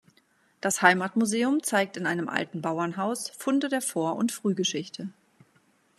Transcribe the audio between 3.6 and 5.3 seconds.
der Vor- und Frühgeschichte.